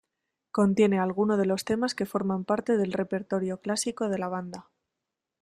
[0.49, 4.67] Contiene algunos de los temas que forman parte del repertorio clásico de la banda.